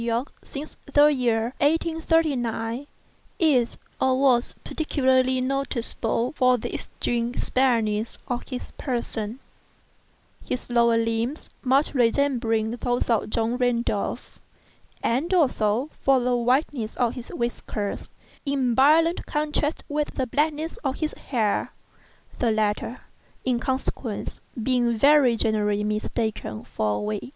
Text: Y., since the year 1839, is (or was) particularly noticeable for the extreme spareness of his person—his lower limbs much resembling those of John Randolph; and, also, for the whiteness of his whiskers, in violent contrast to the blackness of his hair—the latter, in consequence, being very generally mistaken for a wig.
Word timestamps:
Y., 0.03 0.23
since 0.43 0.77
the 0.91 1.13
year 1.13 1.53
1839, 1.59 2.87
is 3.37 3.77
(or 3.99 4.19
was) 4.19 4.55
particularly 4.63 5.39
noticeable 5.39 6.31
for 6.35 6.57
the 6.57 6.73
extreme 6.73 7.35
spareness 7.35 8.17
of 8.27 8.41
his 8.49 8.71
person—his 8.79 10.71
lower 10.71 10.97
limbs 10.97 11.51
much 11.61 11.93
resembling 11.93 12.71
those 12.71 13.11
of 13.11 13.29
John 13.29 13.57
Randolph; 13.57 14.39
and, 15.03 15.31
also, 15.35 15.91
for 16.01 16.19
the 16.19 16.35
whiteness 16.35 16.95
of 16.97 17.13
his 17.13 17.27
whiskers, 17.29 18.09
in 18.43 18.73
violent 18.73 19.27
contrast 19.27 19.83
to 19.87 20.03
the 20.15 20.25
blackness 20.25 20.77
of 20.77 20.95
his 20.95 21.13
hair—the 21.13 22.49
latter, 22.49 23.01
in 23.45 23.59
consequence, 23.59 24.41
being 24.63 24.97
very 24.97 25.35
generally 25.35 25.83
mistaken 25.83 26.63
for 26.63 26.95
a 26.95 26.99
wig. 27.01 27.29